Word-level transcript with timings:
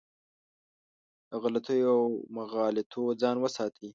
له 1.29 1.35
غلطیو 1.43 1.89
او 1.93 2.01
مغالطو 2.35 3.03
ځان 3.21 3.35
وساتي. 3.39 3.87